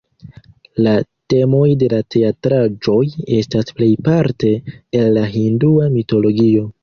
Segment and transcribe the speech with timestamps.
[0.85, 0.93] La
[1.33, 3.03] temoj de la teatraĵoj
[3.41, 4.53] estas plejparte
[5.01, 6.67] el la hindua mitologio.